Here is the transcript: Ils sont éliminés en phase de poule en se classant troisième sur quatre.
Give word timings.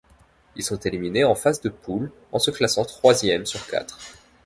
Ils 0.55 0.63
sont 0.63 0.79
éliminés 0.79 1.23
en 1.25 1.35
phase 1.35 1.61
de 1.61 1.69
poule 1.69 2.11
en 2.31 2.39
se 2.39 2.49
classant 2.49 2.85
troisième 2.85 3.45
sur 3.45 3.67
quatre. 3.67 3.99